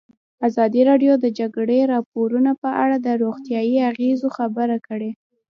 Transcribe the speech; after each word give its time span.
ازادي 0.47 0.81
راډیو 0.89 1.13
د 1.19 1.21
د 1.23 1.25
جګړې 1.39 1.79
راپورونه 1.93 2.51
په 2.61 2.69
اړه 2.83 2.95
د 3.05 3.07
روغتیایي 3.23 3.77
اغېزو 3.91 4.27
خبره 4.37 4.77
کړې. 4.87 5.11